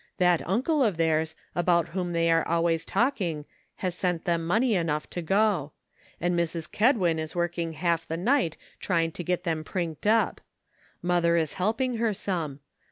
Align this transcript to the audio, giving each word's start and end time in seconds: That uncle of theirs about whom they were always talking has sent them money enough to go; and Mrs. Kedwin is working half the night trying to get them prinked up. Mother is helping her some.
That 0.17 0.41
uncle 0.49 0.81
of 0.83 0.97
theirs 0.97 1.35
about 1.53 1.89
whom 1.89 2.11
they 2.11 2.27
were 2.33 2.47
always 2.47 2.85
talking 2.85 3.45
has 3.75 3.93
sent 3.93 4.25
them 4.25 4.47
money 4.47 4.73
enough 4.73 5.07
to 5.11 5.21
go; 5.21 5.73
and 6.19 6.33
Mrs. 6.33 6.71
Kedwin 6.71 7.19
is 7.19 7.35
working 7.35 7.73
half 7.73 8.07
the 8.07 8.17
night 8.17 8.57
trying 8.79 9.11
to 9.11 9.23
get 9.23 9.43
them 9.43 9.63
prinked 9.63 10.07
up. 10.07 10.41
Mother 11.03 11.35
is 11.37 11.53
helping 11.53 11.97
her 11.97 12.15
some. 12.15 12.61